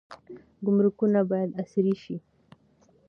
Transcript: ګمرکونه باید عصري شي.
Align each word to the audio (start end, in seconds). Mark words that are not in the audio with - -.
ګمرکونه 0.65 1.19
باید 1.31 1.49
عصري 1.61 1.95
شي. 2.03 2.17